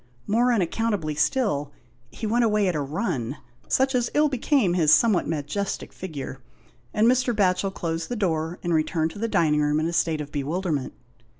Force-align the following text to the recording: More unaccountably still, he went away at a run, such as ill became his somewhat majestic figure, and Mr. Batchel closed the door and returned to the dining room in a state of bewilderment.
More 0.25 0.51
unaccountably 0.51 1.13
still, 1.13 1.73
he 2.09 2.25
went 2.25 2.43
away 2.43 2.67
at 2.67 2.73
a 2.73 2.81
run, 2.81 3.37
such 3.67 3.93
as 3.93 4.09
ill 4.15 4.29
became 4.29 4.73
his 4.73 4.91
somewhat 4.91 5.27
majestic 5.27 5.93
figure, 5.93 6.39
and 6.91 7.05
Mr. 7.05 7.35
Batchel 7.35 7.69
closed 7.71 8.09
the 8.09 8.15
door 8.15 8.57
and 8.63 8.73
returned 8.73 9.11
to 9.11 9.19
the 9.19 9.27
dining 9.27 9.61
room 9.61 9.79
in 9.79 9.85
a 9.85 9.93
state 9.93 10.19
of 10.19 10.31
bewilderment. 10.31 10.93